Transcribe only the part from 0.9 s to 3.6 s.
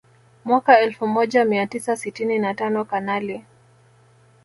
moja mia tisa sitini na tano Kanali